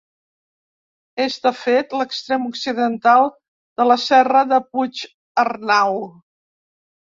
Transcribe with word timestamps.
És, 1.25 1.35
de 1.43 1.51
fet, 1.57 1.93
l'extrem 1.99 2.47
occidental 2.53 3.29
de 3.83 3.87
la 3.91 3.99
Serra 4.07 4.43
de 4.55 4.61
Puig-arnau. 4.73 6.05